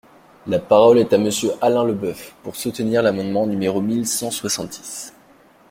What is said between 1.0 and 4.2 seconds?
à Monsieur Alain Leboeuf, pour soutenir l’amendement numéro mille